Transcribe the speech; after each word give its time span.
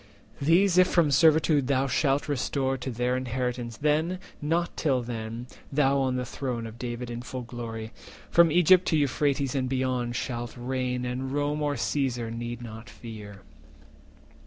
380 0.39 0.45
These 0.63 0.77
if 0.79 0.87
from 0.87 1.11
servitude 1.11 1.67
thou 1.67 1.85
shalt 1.85 2.27
restore 2.27 2.75
To 2.75 2.89
their 2.89 3.15
inheritance, 3.15 3.77
then, 3.77 4.17
nor 4.41 4.65
till 4.75 5.03
then, 5.03 5.45
Thou 5.71 5.99
on 5.99 6.15
the 6.15 6.25
throne 6.25 6.65
of 6.65 6.79
David 6.79 7.11
in 7.11 7.21
full 7.21 7.43
glory, 7.43 7.91
From 8.31 8.51
Egypt 8.51 8.87
to 8.87 8.97
Euphrates 8.97 9.53
and 9.53 9.69
beyond, 9.69 10.15
Shalt 10.15 10.55
reign, 10.57 11.05
and 11.05 11.31
Rome 11.31 11.61
or 11.61 11.77
Caesar 11.77 12.31
not 12.31 12.39
need 12.39 12.89
fear." 12.89 13.43